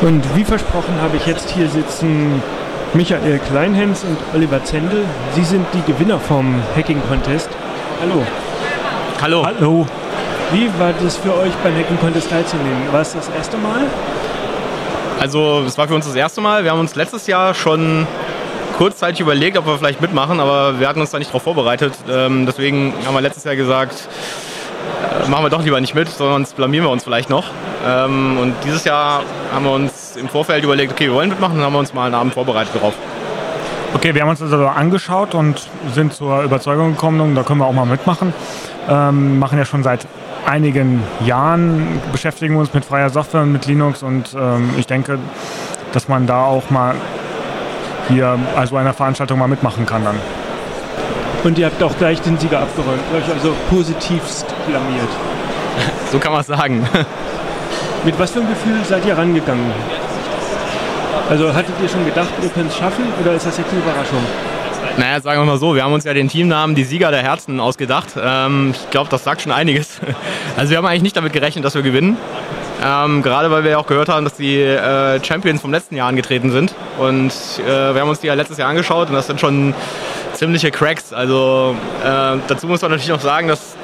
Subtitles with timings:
[0.00, 2.40] Und wie versprochen habe ich jetzt hier sitzen
[2.94, 5.04] Michael Kleinhens und Oliver Zendel.
[5.34, 7.48] Sie sind die Gewinner vom Hacking Contest.
[8.00, 8.22] Hallo.
[9.20, 9.44] Hallo.
[9.44, 9.86] Hallo.
[10.52, 12.92] Wie war das für euch beim Hacking Contest teilzunehmen?
[12.92, 13.86] War es das erste Mal?
[15.18, 16.62] Also es war für uns das erste Mal.
[16.62, 18.06] Wir haben uns letztes Jahr schon
[18.76, 21.92] kurzzeitig überlegt, ob wir vielleicht mitmachen, aber wir hatten uns da nicht darauf vorbereitet.
[22.08, 24.08] Ähm, deswegen haben wir letztes Jahr gesagt,
[25.28, 27.44] machen wir doch lieber nicht mit, sonst blamieren wir uns vielleicht noch.
[27.86, 29.22] Ähm, und dieses Jahr
[29.52, 32.06] haben wir uns im Vorfeld überlegt, okay, wir wollen mitmachen, dann haben wir uns mal
[32.06, 32.94] einen Abend vorbereitet darauf.
[33.94, 37.66] Okay, wir haben uns das also angeschaut und sind zur Überzeugung gekommen, da können wir
[37.66, 38.34] auch mal mitmachen.
[38.88, 40.06] Ähm, machen ja schon seit
[40.46, 45.18] einigen Jahren, beschäftigen wir uns mit freier Software und mit Linux und ähm, ich denke,
[45.92, 46.94] dass man da auch mal
[48.08, 50.16] hier also einer Veranstaltung mal mitmachen kann dann.
[51.44, 55.08] Und ihr habt auch gleich den Sieger abgeräumt, euch also positivst blamiert.
[56.10, 56.86] So kann man es sagen.
[58.04, 59.70] Mit was für einem Gefühl seid ihr rangegangen?
[61.28, 64.20] Also hattet ihr schon gedacht, ihr könnt es schaffen oder ist das jetzt eine Überraschung?
[64.96, 67.60] Naja, sagen wir mal so, wir haben uns ja den Teamnamen die Sieger der Herzen
[67.60, 68.08] ausgedacht.
[68.20, 70.00] Ähm, ich glaube, das sagt schon einiges.
[70.56, 72.16] Also wir haben eigentlich nicht damit gerechnet, dass wir gewinnen.
[72.84, 76.08] Ähm, gerade weil wir ja auch gehört haben, dass die äh, Champions vom letzten Jahr
[76.08, 76.74] angetreten sind.
[76.98, 77.32] Und
[77.64, 79.72] äh, wir haben uns die ja letztes Jahr angeschaut und das sind schon
[80.32, 81.12] ziemliche Cracks.
[81.12, 83.76] Also äh, dazu muss man natürlich noch sagen, dass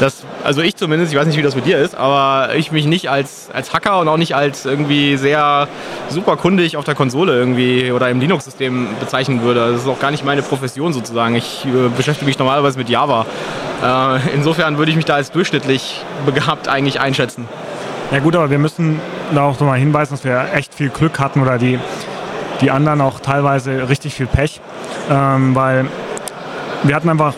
[0.00, 2.86] dass, also ich zumindest, ich weiß nicht, wie das mit dir ist, aber ich mich
[2.86, 5.68] nicht als, als Hacker und auch nicht als irgendwie sehr
[6.08, 9.72] super kundig auf der Konsole irgendwie oder im Linux-System bezeichnen würde.
[9.72, 11.34] Das ist auch gar nicht meine Profession sozusagen.
[11.34, 13.26] Ich äh, beschäftige mich normalerweise mit Java.
[13.82, 17.46] Äh, insofern würde ich mich da als durchschnittlich begabt eigentlich einschätzen.
[18.10, 19.00] Ja gut, aber wir müssen
[19.34, 21.78] da auch nochmal hinweisen, dass wir echt viel Glück hatten oder die,
[22.62, 24.60] die anderen auch teilweise richtig viel Pech,
[25.10, 25.86] ähm, weil
[26.84, 27.34] wir hatten einfach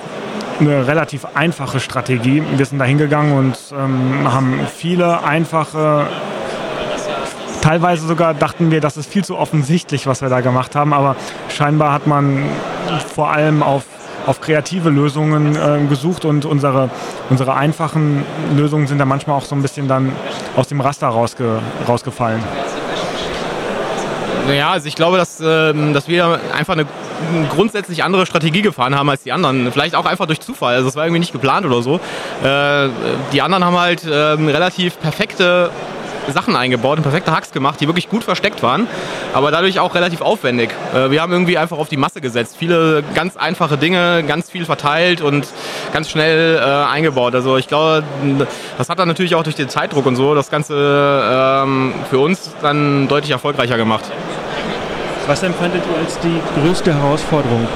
[0.61, 2.43] eine relativ einfache Strategie.
[2.57, 6.07] Wir sind da hingegangen und ähm, haben viele einfache
[7.63, 11.15] Teilweise sogar dachten wir, das ist viel zu offensichtlich, was wir da gemacht haben, aber
[11.49, 12.45] scheinbar hat man
[13.15, 13.85] vor allem auf,
[14.27, 16.91] auf kreative Lösungen äh, gesucht und unsere,
[17.31, 18.25] unsere einfachen
[18.57, 20.11] Lösungen sind da manchmal auch so ein bisschen dann
[20.57, 22.43] aus dem Raster rausge, rausgefallen.
[24.49, 26.87] Naja, also ich glaube, dass, ähm, dass wir einfach eine
[27.51, 29.71] grundsätzlich andere Strategie gefahren haben als die anderen.
[29.73, 30.75] Vielleicht auch einfach durch Zufall.
[30.75, 31.97] Also es war irgendwie nicht geplant oder so.
[32.43, 32.89] Äh,
[33.33, 35.71] die anderen haben halt ähm, relativ perfekte
[36.29, 38.87] Sachen eingebaut und perfekte Hacks gemacht, die wirklich gut versteckt waren,
[39.33, 40.71] aber dadurch auch relativ aufwendig.
[40.95, 42.57] Äh, wir haben irgendwie einfach auf die Masse gesetzt.
[42.59, 45.47] Viele ganz einfache Dinge, ganz viel verteilt und
[45.93, 47.35] ganz schnell äh, eingebaut.
[47.35, 48.05] Also ich glaube,
[48.79, 52.55] das hat dann natürlich auch durch den Zeitdruck und so das Ganze ähm, für uns
[52.63, 54.05] dann deutlich erfolgreicher gemacht.
[55.27, 57.69] Was empfandet ihr als die größte Herausforderung?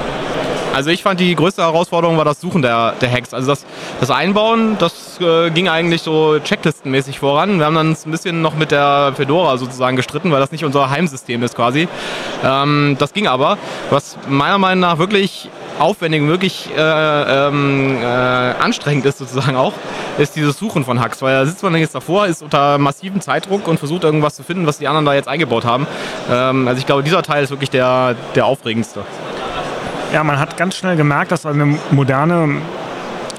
[0.74, 3.32] Also ich fand die größte Herausforderung war das Suchen der, der Hacks.
[3.32, 3.64] Also das,
[3.98, 7.58] das Einbauen, das äh, ging eigentlich so checklistenmäßig voran.
[7.58, 10.90] Wir haben dann ein bisschen noch mit der Fedora sozusagen gestritten, weil das nicht unser
[10.90, 11.88] Heimsystem ist quasi.
[12.44, 13.56] Ähm, das ging aber.
[13.88, 15.48] Was meiner Meinung nach wirklich
[15.78, 19.72] aufwendig und wirklich äh, ähm, äh, anstrengend ist sozusagen auch,
[20.19, 21.22] ist dieses Suchen von Hacks.
[21.22, 24.66] Weil da sitzt man jetzt davor, ist unter massivem Zeitdruck und versucht irgendwas zu finden,
[24.66, 25.87] was die anderen da jetzt eingebaut haben.
[26.31, 29.03] Ähm, also ich glaube, dieser Teil ist wirklich der, der aufregendste.
[30.12, 32.62] Ja, man hat ganz schnell gemerkt, dass eine moderne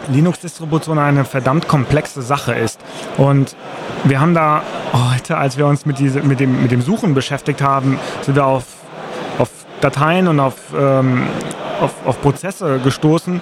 [0.09, 2.79] Linux-Distribution eine verdammt komplexe Sache ist.
[3.17, 3.55] Und
[4.03, 4.61] wir haben da
[4.93, 8.45] heute, als wir uns mit, diese, mit, dem, mit dem Suchen beschäftigt haben, sind wir
[8.45, 8.65] auf,
[9.37, 9.49] auf
[9.81, 11.27] Dateien und auf, ähm,
[11.81, 13.41] auf, auf Prozesse gestoßen,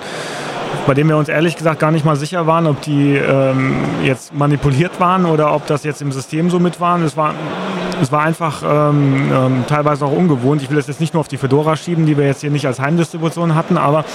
[0.87, 4.33] bei denen wir uns ehrlich gesagt gar nicht mal sicher waren, ob die ähm, jetzt
[4.33, 7.03] manipuliert waren oder ob das jetzt im System so mit waren.
[7.03, 7.33] Es war,
[8.01, 10.61] es war einfach ähm, ähm, teilweise auch ungewohnt.
[10.61, 12.67] Ich will das jetzt nicht nur auf die Fedora schieben, die wir jetzt hier nicht
[12.67, 14.05] als Heimdistribution hatten, aber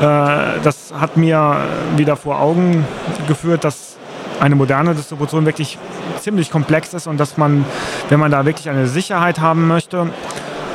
[0.00, 1.56] äh, das hat mir
[1.96, 2.86] wieder vor Augen
[3.26, 3.96] geführt, dass
[4.40, 5.78] eine moderne Distribution wirklich
[6.20, 7.64] ziemlich komplex ist und dass man,
[8.08, 10.06] wenn man da wirklich eine Sicherheit haben möchte,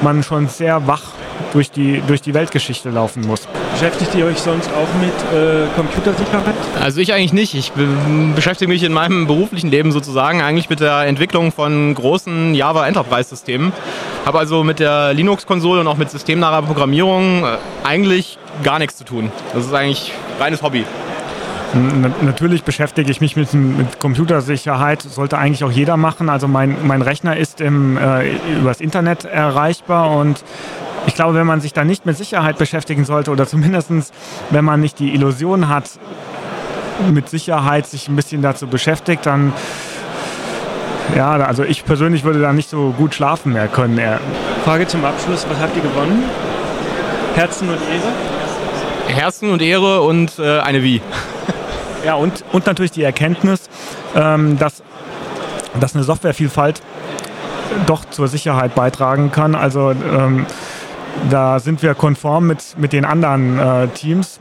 [0.02, 1.13] man schon sehr wach
[1.52, 3.48] durch die, durch die Weltgeschichte laufen muss.
[3.74, 6.56] Beschäftigt ihr euch sonst auch mit äh, Computersicherheit?
[6.82, 7.54] Also ich eigentlich nicht.
[7.54, 7.88] Ich be
[8.36, 13.30] beschäftige mich in meinem beruflichen Leben sozusagen eigentlich mit der Entwicklung von großen Java Enterprise
[13.30, 13.72] Systemen.
[14.26, 19.04] Habe also mit der Linux-Konsole und auch mit systemnaher Programmierung äh, eigentlich gar nichts zu
[19.04, 19.32] tun.
[19.54, 20.86] Das ist eigentlich reines Hobby.
[22.22, 26.30] Natürlich beschäftige ich mich mit, mit, Computersicherheit, sollte eigentlich auch jeder machen.
[26.30, 30.44] Also mein, mein Rechner ist im, äh, übers Internet erreichbar und
[31.06, 33.92] ich glaube, wenn man sich da nicht mit Sicherheit beschäftigen sollte oder zumindest
[34.50, 35.90] wenn man nicht die Illusion hat,
[37.12, 39.54] mit Sicherheit sich ein bisschen dazu beschäftigt, dann
[41.16, 44.00] ja, also ich persönlich würde da nicht so gut schlafen mehr können.
[44.64, 46.24] Frage zum Abschluss, was habt ihr gewonnen?
[47.36, 49.16] Herzen und Ehre?
[49.16, 51.02] Herzen und Ehre und äh, eine Wie.
[52.06, 53.70] Ja, und, und natürlich die Erkenntnis,
[54.14, 54.84] ähm, dass,
[55.80, 56.82] dass eine Softwarevielfalt
[57.86, 59.56] doch zur Sicherheit beitragen kann.
[59.56, 60.46] Also ähm,
[61.30, 64.40] da sind wir konform mit, mit den anderen äh, Teams.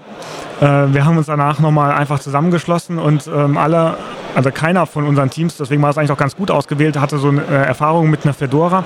[0.60, 3.96] Äh, wir haben uns danach nochmal einfach zusammengeschlossen und ähm, alle,
[4.34, 7.28] also keiner von unseren Teams, deswegen war es eigentlich auch ganz gut ausgewählt, hatte so
[7.28, 8.84] eine äh, Erfahrung mit einer Fedora.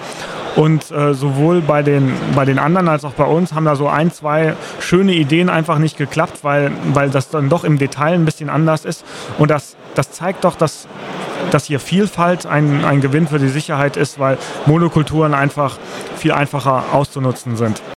[0.57, 3.89] Und äh, sowohl bei den, bei den anderen als auch bei uns haben da so
[3.89, 8.25] ein, zwei schöne Ideen einfach nicht geklappt, weil, weil das dann doch im Detail ein
[8.25, 9.05] bisschen anders ist.
[9.37, 10.89] Und das, das zeigt doch, dass
[11.51, 15.79] dass hier Vielfalt ein, ein Gewinn für die Sicherheit ist, weil Monokulturen einfach
[16.17, 17.83] viel einfacher auszunutzen sind.